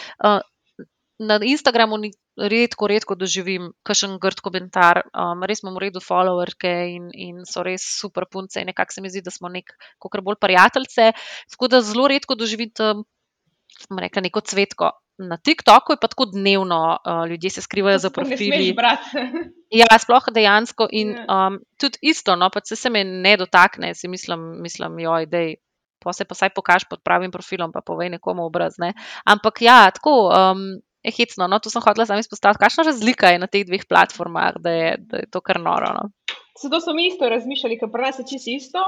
[1.20, 5.02] Na Instagramu ni, redko, redko doživim kakšen grd komentar.
[5.12, 8.64] Um, res imamo v redu followerke in, in so res super punce.
[8.64, 11.12] Nekako se mi zdi, da smo nekako bolj prijateljice.
[11.52, 13.04] Tako da zelo redko doživim tam,
[14.00, 14.92] rekla, neko cvetko.
[15.20, 18.72] Na TikToku je pa tako dnevno, uh, ljudje se skrivajo za profili.
[19.83, 20.88] ja, sploh dejansko.
[20.96, 25.38] In um, tudi isto, no, pa se me ne dotakne, si mislim, mislim joj, da
[25.38, 25.56] je.
[26.00, 28.78] Pa se pa saj pokaži pod pravim profilom, pa povej nekomu obraz.
[28.80, 28.94] Ne?
[29.28, 30.33] Ampak ja, tako.
[30.33, 31.48] Um, je hecno.
[31.48, 32.62] No, to sem hotela samo izpostaviti.
[32.62, 35.92] Kakšna razlika je na teh dveh platformah, da je, da je to kar noro.
[35.96, 36.10] No?
[36.62, 38.80] Zato smo mi isto razmišljali, ker pri nas je čisto isto.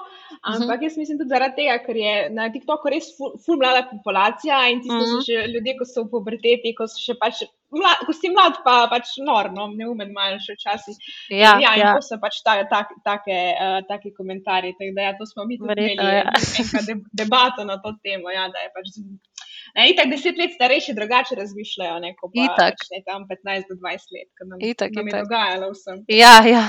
[0.43, 0.71] Ampak uh mhm.
[0.71, 0.83] -huh.
[0.85, 4.83] jaz mislim tudi zaradi tega, ker je na TikToku res ful, ful mlada populacija in
[4.83, 5.09] ti uh -huh.
[5.09, 5.25] so mhm.
[5.27, 7.35] še ljudje, ko so v puberteti, ko so še pač.
[7.81, 10.97] Mlad, ko si mlad, pa pač norno, neumen, malo še včasih.
[11.31, 11.95] Ja, ja, in ja.
[11.97, 14.75] to so pač ta, ta, take, uh, take komentarji.
[14.79, 16.83] Tak, da, ja, to smo mi tudi Verjetno, imeli, ja.
[16.89, 18.29] de, debato na to temo.
[18.39, 18.87] Ja, da je pač
[19.73, 22.87] Ne, itak deset let starejši drugače razmišljajo, ne, ko pa itak.
[22.93, 25.29] ne tam 15 do 20 let, ko nam, itak, nam je itak.
[25.29, 26.03] dogajalo vsem.
[26.13, 26.65] Ja, ja.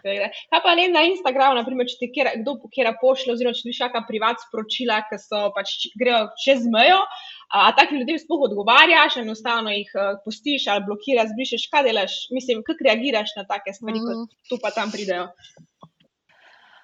[0.00, 3.74] Kaj pa ne na Instagramu, naprimer, če ti kjera, kdo kera pošlje, oziroma če ti
[3.76, 7.02] šaka privat sporočila, ki so pač grejo čez mejo,
[7.50, 12.16] a, a takim ljudem sploh odgovarjaš, enostavno jih uh, postiš ali blokiraš, zbrišeš, kaj delaš,
[12.32, 14.08] mislim, kako reagiraš na take stvari, mm.
[14.08, 15.28] kot tu pa tam pridejo.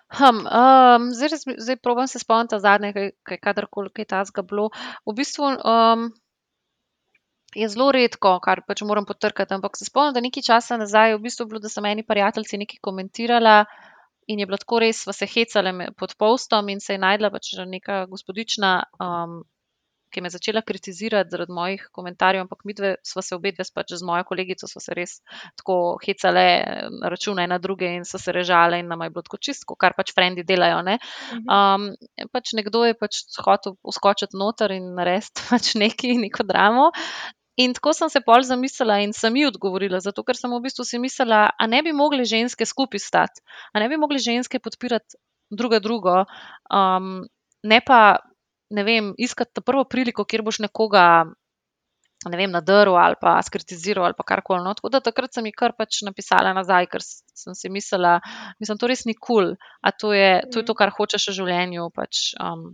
[0.08, 4.68] Hm, um, zdaj, zdaj probujem se spomniti zadnje, kaj, kaj kadarkoli kaj tazga bilo.
[5.06, 6.06] V bistvu um,
[7.54, 11.24] je zelo redko, kar pač moram potrkati, ampak se spomnim, da nekaj časa nazaj v
[11.26, 13.64] bistvu bilo, da so meni prijatelji nekaj komentirala
[14.26, 17.54] in je bilo tako res, sva se hecale pod postom in se je najdla pač
[17.66, 18.72] neka gospodična.
[20.10, 23.64] Ki me je začela kritizirati zaradi mojih komentarjev, ampak mi dve smo se obe dve
[23.74, 25.18] pač z mojo kolegico res
[25.56, 26.46] tako hecale
[27.00, 29.96] na račune ena druge in so se režale in nam je bilo tako čisto, kar
[29.96, 30.82] pač frendi delajo.
[31.50, 31.90] Um,
[32.32, 36.90] pač nekdo je pač hotel uskočiti noter in narediti pač neki, neko dramo.
[37.56, 40.84] In tako sem se pol zamislila in sem ji odgovorila, zato ker sem v bistvu
[40.84, 43.40] si mislila, a ne bi mogli ženske skupaj stati,
[43.72, 45.16] a ne bi mogli ženske podpirati
[45.50, 46.24] druga drugo,
[46.68, 47.24] um,
[47.64, 48.18] ne pa
[48.70, 51.04] ne vem, iskati prvo priliko, kjer boš nekoga,
[52.26, 54.64] ne vem, nadrl ali pa skritiziral ali karkoli.
[54.64, 54.74] No.
[54.74, 58.18] Tako da takrat sem ji kar pač napisala nazaj, ker sem si mislila,
[58.60, 61.36] mislim, to res ni kul, cool, a to je, to je to, kar hočeš v
[61.40, 61.90] življenju.
[61.94, 62.68] Pač, um,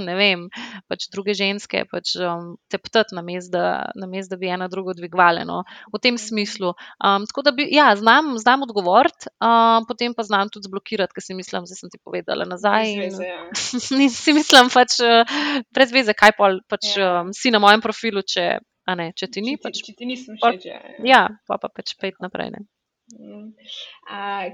[0.00, 0.46] ne vem,
[0.90, 3.64] pač druge ženske pač, um, teptati, namesto da,
[3.98, 5.44] namest, da bi ena drugo dvigovali.
[5.48, 6.72] No, v tem smislu.
[7.02, 11.24] Um, tako da bi, ja, znam, znam odgovoriti, um, potem pa znam tudi zblokirati, ker
[11.24, 12.92] si mislim, da sem ti povedala nazaj.
[14.02, 14.98] In si mislim, pač,
[15.74, 17.22] brez veze, kaj pa pač, ja.
[17.22, 18.46] um, si na mojem profilu, če,
[18.98, 19.56] ne, če ti ni.
[19.58, 20.68] Če, pač, če ti nisem všeč.
[20.70, 22.54] Ja, ja, pa pa pač pet naprej.
[22.56, 22.66] Ne.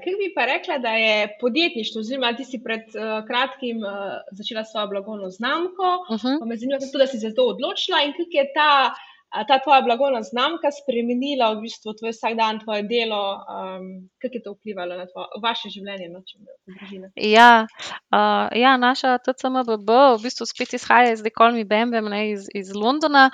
[0.02, 3.92] Kaj bi pa rekla, da je podjetništvo, oziroma ti si pred uh, kratkim uh,
[4.38, 6.26] začela svojo blagovno znamko, uh mhm.
[6.26, 6.38] -huh.
[6.40, 8.70] pa me zanima, kako si se za to odločila in kako je ta,
[9.48, 13.84] ta tvoja blagovna znamka spremenila v bistvu tvoj vsakdan, tvoje delo, um,
[14.20, 17.06] kako je to vplivalo na tvoje, vaše življenje, na čem družine.
[17.36, 17.66] Ja,
[18.18, 23.30] uh, ja, naša TCMBB v bistvu spet izhaja iz Dekolmi Bembem iz, iz Londona.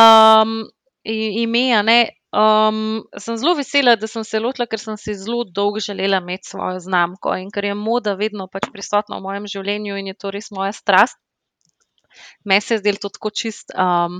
[0.00, 0.64] Um,
[1.04, 6.18] ime, ne, sem zelo vesela, da sem se lotila, ker sem si zelo dolgo želela
[6.22, 10.16] imeti svojo znamko in ker je moda vedno pač prisotna v mojem življenju in je
[10.18, 11.20] to res moja strast.
[12.44, 13.74] Meni se je zdelo tako čist.
[13.74, 14.18] Um,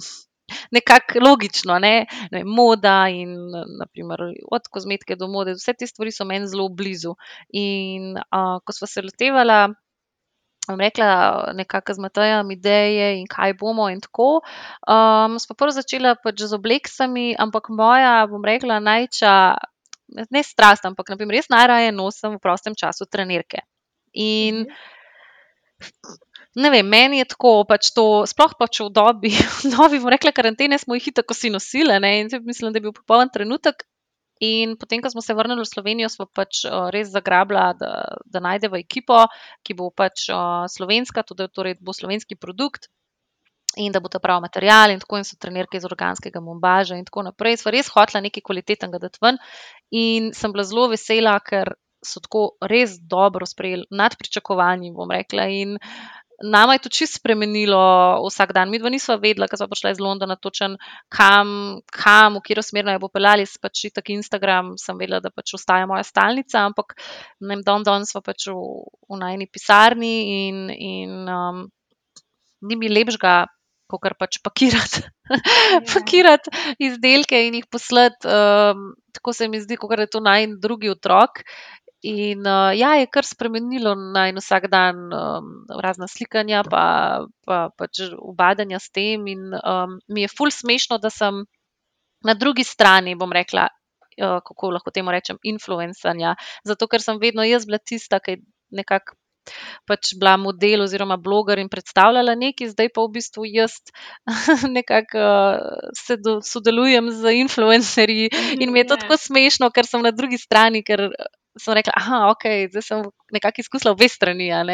[0.76, 2.04] Nekako logično, ne?
[2.30, 3.30] ne moda in
[3.78, 7.14] naprimer, od kozmetike do mode, vse te stvari so meni zelo blizu.
[7.56, 9.70] In uh, ko smo se lotevala
[10.68, 14.40] bom rekla, nekako z Matejem ideje in kaj bomo in tako.
[15.40, 19.34] Smo prvo začela pač z obleksami, ampak moja, bom rekla, najča,
[20.30, 23.64] ne strast, ampak naprimer, jaz najraje nosim v prostem času trenirke.
[24.14, 24.66] In
[26.54, 29.32] Ne vem, meni je tako, pač to, sploh pač v dobi,
[29.64, 31.96] v novi, bomo rekla, karantene smo jih tako si nosili.
[31.98, 33.82] Ne, in mislim, da je bil popoln trenutek.
[34.42, 37.92] In potem, ko smo se vrnili v Slovenijo, smo pač uh, res zagrabili, da,
[38.26, 39.26] da najdemo ekipo,
[39.62, 42.90] ki bo pač uh, slovenska, tudi torej bo slovenski produkt
[43.76, 47.06] in da bo ta pravi material, in tako in so trenerke iz organskega mombaža in
[47.06, 47.58] tako naprej.
[47.62, 49.38] Sva res hotla nekaj kvalitetnega dati ven.
[49.90, 55.48] In sem bila zelo vesela, ker so tako res dobro sprejeli, nad pričakovanji, bom rekla.
[55.50, 55.78] In
[56.44, 57.80] Nama je to čisto spremenilo
[58.28, 58.68] vsak dan.
[58.68, 60.76] Mi dva nisva vedela, ker smo prišli iz Londona, točen
[61.08, 63.46] kam, kam, v katero smer naj bo pelali.
[63.62, 66.98] Pač tak Instagram sem vedela, da pač ostaja moja stalnica, ampak
[67.40, 68.60] ne vem, don don smo pač v,
[69.08, 71.64] v najni pisarni in, in um,
[72.68, 73.48] ni mi lepšega,
[73.88, 75.00] kot kar pač pakirati.
[75.00, 75.80] Yeah.
[75.94, 76.52] Pakirati
[76.82, 80.92] izdelke in jih poslati, um, tako se mi zdi, kot da je to naj drugi
[80.92, 81.44] otrok.
[82.04, 85.46] In uh, ja, je kar spremenilo na en vsak dan um,
[85.80, 86.84] razna slikanja, pa,
[87.48, 89.24] pa pač ubadanja s tem.
[89.32, 91.46] In um, mi je ful smešno, da sem
[92.24, 93.70] na drugi strani, bom rekla,
[94.20, 96.34] uh, kako lahko temu rečem, influencanja.
[96.68, 98.42] Zato, ker sem vedno jaz bila tista, ki je
[98.84, 99.16] nekako
[99.88, 103.76] pač bila model oziroma bloger in predstavljala nekaj, zdaj pa v bistvu jaz
[104.76, 108.28] nekako uh, sodelujem z influencerji
[108.60, 111.08] in mi je to tako smešno, ker sem na drugi strani, ker
[111.60, 114.46] sem rekla, da okay, sem nekako izkusila obe strani.
[114.46, 114.64] Ja,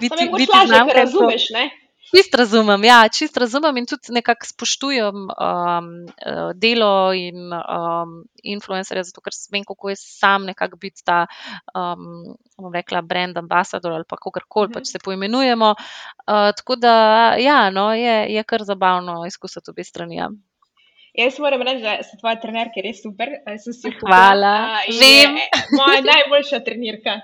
[0.00, 1.50] biti biti znamka, ki razumeš.
[1.54, 1.70] Ne?
[2.14, 5.88] Čist razumem, ja, čist razumem in tudi nekako spoštujem um,
[6.20, 8.12] eh, delo in um,
[8.44, 11.24] influencerje, zato ker vem, kako je sam nekako biti ta,
[11.74, 15.72] um, bom rekla, brand ambassador ali pa kakorkoli pač se poimenujemo.
[15.74, 16.94] Uh, tako da,
[17.40, 20.20] ja, no, je, je kar zabavno izkusiti obe strani.
[20.20, 20.28] Ja.
[21.14, 23.30] Jaz moram reči, da so tvoje trenerke res super.
[24.00, 24.54] Hvala.
[24.98, 25.36] Vem.
[25.78, 27.20] Moja najboljša trenerka.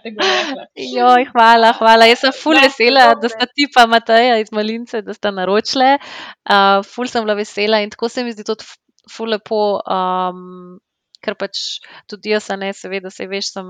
[0.78, 2.06] Joj, hvala, hvala.
[2.06, 5.96] Jaz sem ful vesela, da sta ti pa Mateja iz Malince, da sta naročile.
[5.98, 8.68] Uh, ful sem bila vesela in tako se mi zdi tudi
[9.10, 9.80] ful lepo.
[9.82, 10.78] Um,
[11.20, 13.66] Ker pač tudi jaz, ne, seveda, se veš, sem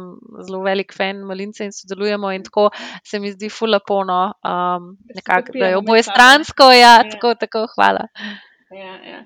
[0.47, 2.69] zelo velik fan malince in sodelujemo, in tako
[3.03, 6.69] se mi zdi fulapono, um, nekako, da je oboje stransko.
[6.71, 7.11] Ja, ja.
[7.11, 8.07] Tako, tako, hvala.
[8.71, 9.21] Ja, ja.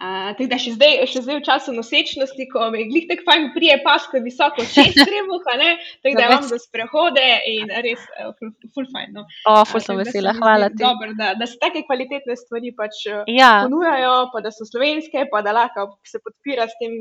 [0.00, 3.76] Uh, da še zdaj, še zdaj v času nosečnosti, ko mi je tako fajn, prije
[3.84, 5.56] pasko visoko, če se trebuha,
[6.00, 8.06] tako da imam za sprehode in res,
[8.38, 9.12] ful, ful fajn.
[9.18, 9.26] No.
[9.52, 10.80] O, ful sem vesela, hvala ti.
[10.80, 13.52] Dober, da, da se take kvalitetne stvari pač ja.
[13.66, 16.96] ponujajo, pa da so slovenske, pa da lahko se podpira s tem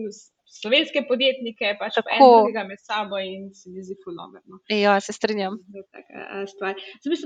[0.55, 4.61] slovenske podjetnike, pač pa enega med sabo in se mi zdi fulomerno.
[4.71, 5.59] Ja, se strinjam.
[6.51, 6.75] Zdaj,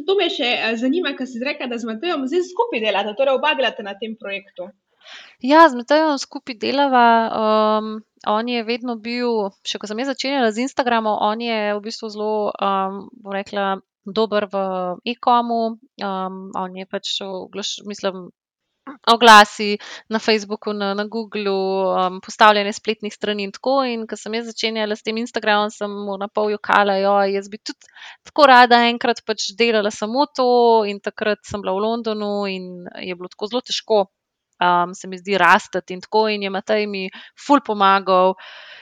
[0.07, 3.55] to me še zanima, ker si rekel, da z Matejom zdaj skupaj delate, torej oba
[3.59, 4.71] delate na tem projektu.
[5.41, 7.07] Ja, z Matejom skupaj delava.
[7.29, 7.91] Um,
[8.27, 12.09] on je vedno bil, še ko sem jaz začenjala z Instagramom, on je v bistvu
[12.11, 14.57] zelo, um, bom rekla, dober v
[15.07, 15.79] e-komu.
[16.01, 17.19] Um, on je pač,
[17.87, 18.29] mislim,
[19.07, 19.77] oglasi
[20.09, 21.55] na Facebooku, na, na Googlu,
[21.91, 23.83] um, postavljanje spletnih strani in tako.
[23.85, 27.49] In ko sem jaz začenjala s tem Instagramom, sem mu na pol jokala, da jaz
[27.49, 27.89] bi tudi
[28.27, 30.49] tako rada enkrat pač delala samo to.
[30.89, 34.01] In takrat sem bila v Londonu in je bilo tako zelo težko,
[34.63, 36.27] um, se mi zdi, rastati in tako.
[36.29, 38.35] In je Matej mi ful pomagal.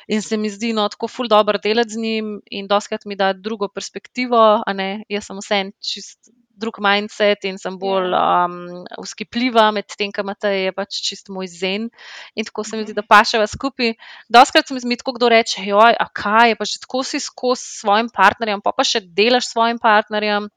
[0.07, 3.33] In se mi zdi, no, tako ful dobro delati z njim, in doskrat mi da
[3.33, 4.63] drugo perspektivo.
[5.09, 8.57] Jaz sem vse en čist drug mindset in sem bolj um,
[9.01, 11.87] uskipljiva, medtem ko imate je pač čist moj zen.
[12.35, 13.95] In tako se mi zdi, da paševa skupaj.
[14.33, 17.81] Doskrat se mi zdi, kdo reče, joj, a kaj je pa že tako si skozi
[17.81, 20.49] svojim partnerjem, pa pa še delaš s svojim partnerjem.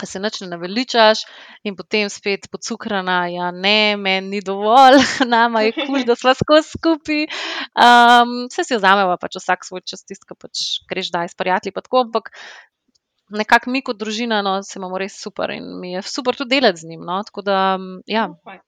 [0.00, 1.26] Se noč ne naveličaš,
[1.68, 4.96] in potem spet pocukrana, ja, ne, meni ni dovolj,
[5.34, 7.26] nama je kul, da smo skozi skupaj.
[7.76, 11.76] Um, vse si vzamemo, pač vsak svoj čas, tisto, pač greš daj s prijatelji.
[11.76, 12.32] Ampak
[13.30, 16.82] nekako mi kot družina, no, se imamo res super in mi je super tudi delati
[16.82, 17.06] z njim.
[17.06, 18.26] No, da, ja.
[18.28, 18.58] No,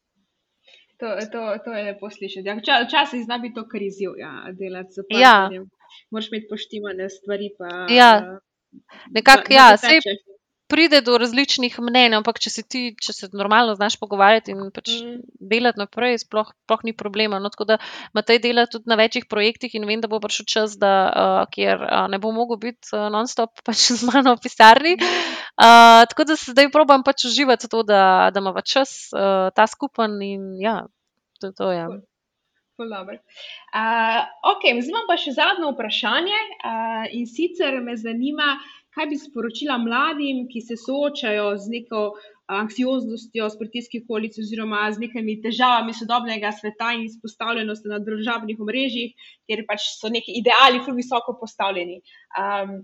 [1.01, 2.49] to, to, to je lepo slišati.
[2.49, 5.65] Ja, včasih zna biti to krizijo, ja, delati z partnerjem.
[5.65, 6.05] Ja.
[6.11, 7.51] Moraš imeti poštivane stvari.
[7.59, 8.13] Pa, ja,
[9.11, 9.99] nekako, ja, vse
[10.73, 14.95] pride do različnih mnenj, ampak če se ti, če se normalno znaš pogovarjati in pač
[14.97, 15.19] mm.
[15.53, 17.41] delati naprej, sploh, sploh ni problema.
[17.43, 17.79] No, tako da
[18.17, 21.85] Matej dela tudi na večjih projektih in vem, da bo prišel čas, da, uh, kjer
[21.85, 24.97] uh, ne bo mogel biti uh, non-stop pač z mano v pisarni.
[24.97, 29.69] Uh, tako da se zdaj probujem pač uživati to, da, da ima čas uh, ta
[29.69, 30.81] skupen in ja,
[31.41, 31.85] to, to je.
[32.83, 38.57] Uh, okay, zdaj imam pa še zadnje vprašanje uh, in sicer me zanima,
[38.95, 42.03] kaj bi sporočila mladim, ki se soočajo z neko
[42.53, 49.29] anksioznostjo, s pritiski okolice, oziroma z nekimi težavami sodobnega sveta in izpostavljenosti na državnih omrežjih,
[49.49, 52.03] kjer pač so neki ideali, ki so visoko postavljeni.
[52.37, 52.81] Um,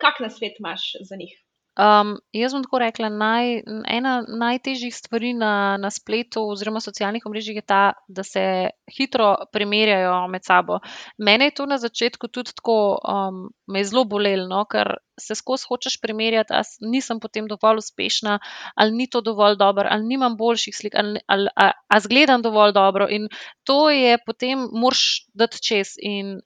[0.00, 1.34] kak na svet imaš za njih?
[1.78, 3.60] Um, jaz bom tako rekla, naj,
[3.94, 8.42] ena najtežjih stvari na, na spletu oziroma socialnih omrežjih je ta, da se
[8.90, 10.80] hitro primerjajo med sabo.
[11.18, 15.38] Mene je to na začetku tudi tako, um, me je zelo bolelo, no, ker se
[15.38, 18.40] skozi hočeš primerjati, a nisem potem dovolj uspešna,
[18.74, 22.74] ali ni to dovolj dobro, ali nimam boljših slik, ali, ali a, a zgledam dovolj
[22.74, 23.06] dobro.
[23.08, 23.28] In
[23.62, 25.94] to je potem, moraš dati čez.
[26.02, 26.40] In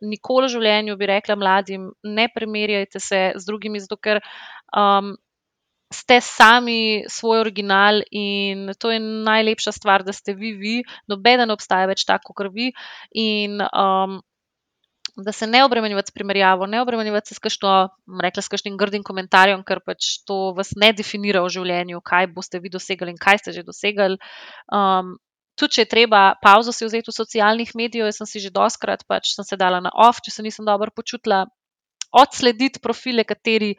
[0.00, 4.20] nikoli v življenju bi rekla mladim, ne primerjajte se z drugimi, zato ker
[4.76, 5.16] um,
[5.92, 10.76] ste sami svoj original in to je najlepša stvar, da ste vi, vi,
[11.08, 12.72] noben ne obstaja več tako, kot vi.
[13.16, 14.18] In um,
[15.18, 17.72] da se ne obremenjujete s primerjavo, ne obremenjujete s kakšno,
[18.22, 22.60] rekla, s kakšnim grdim komentarjem, ker pač to vas ne definira v življenju, kaj boste
[22.62, 24.20] vi dosegli in kaj ste že dosegli.
[25.58, 29.04] Tudi če je treba pauzo si vzeti v socialnih medijih, jaz sem si že doskrat
[29.08, 31.44] pač sem se dala na off, če se nisem dobro počutila,
[32.14, 33.74] odslediti profile, kateri.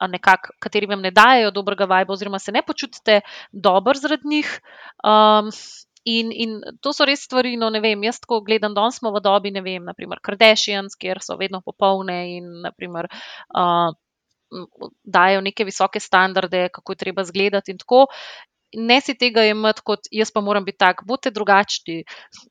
[0.00, 3.18] Nekako, kateri vam ne dajo dobrega vibra, oziroma se ne počutite
[3.52, 4.48] dobro zaradi njih.
[5.04, 5.50] Um,
[6.08, 8.06] in, in to so res stvari, no, ne vem.
[8.08, 12.16] Jaz tako gledam, da smo v dobi, ne vem, naprimer Kardashians, kjer so vedno popolne
[12.38, 13.10] in naprimer,
[13.52, 13.92] uh,
[15.04, 18.06] dajo neke visoke standarde, kako je treba izgledati in tako
[18.76, 22.04] ne si tega imeti kot jaz, pa moram biti tak, bodite drugačni.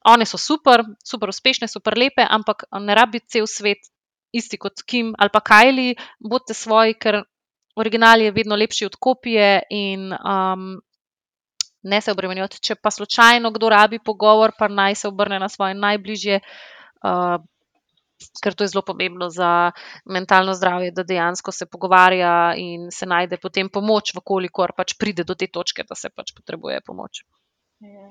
[0.07, 3.89] One so super, super uspešne, super lepe, ampak ne rabi cel svet
[4.35, 7.23] isti kot Kim ali pa Kajli, bodite svoji, ker
[7.79, 10.81] original je vedno lepši od kopije in um,
[11.83, 12.59] ne se obremenjujete.
[12.61, 16.41] Če pa slučajno kdo rabi pogovor, pa naj se obrne na svoje najbližje.
[17.03, 17.39] Uh,
[18.43, 19.71] ker to je zelo pomembno za
[20.05, 25.35] mentalno zdravje, da dejansko se pogovarja in se najde potem pomoč, vkolikor pač pride do
[25.35, 27.23] te točke, da se pač potrebuje pomoč.
[27.79, 28.09] Ja.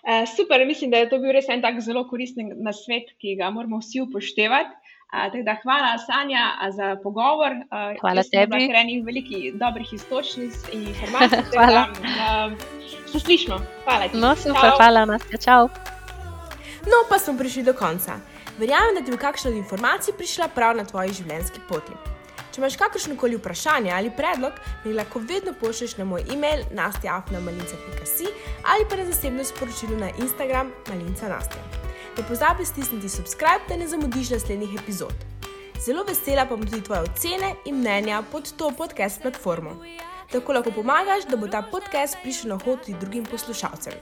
[0.00, 3.50] Uh, super, mislim, da je to bil res en tak zelo koristen nasvet, ki ga
[3.50, 4.76] moramo vsi upoštevati.
[5.10, 7.56] Uh, da, hvala, Sanja, za pogovor.
[7.66, 8.62] Uh, hvala tebi.
[8.70, 11.42] Ker enih velikih dobrih istočnic in informacij.
[11.56, 11.88] hvala.
[11.90, 12.54] Uh,
[13.10, 13.58] se slišmo.
[13.84, 14.18] Hvala ti.
[14.22, 14.76] No, super, Ciao.
[14.78, 15.38] hvala, Nastja.
[15.42, 15.68] Čau.
[16.86, 18.20] No, pa smo prišli do konca.
[18.60, 21.94] Verjamem, da ti bo kakšna od informacij prišla prav na tvoji življenjski poti.
[22.52, 28.26] Če imaš kakršno koli vprašanje ali predlog, mi lahko vedno pošlješ na moj e-mail nastjafnamalinca.si
[28.68, 31.62] ali pa na zasebno sporočilo na Instagram malinca nastja.
[32.18, 35.24] Ne pozabi stisniti subscribe, da ne zamudiš naslednjih epizod.
[35.80, 39.78] Zelo vesela pa bom tudi tvoje ocene in mnenja pod to podcast platformo.
[40.32, 43.96] Tako lahko pomagaš, da bo ta podcast prišel na hod tudi drugim poslušalcem.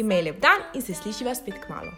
[0.00, 1.92] Imej lep dan in se slišiva spet k malu.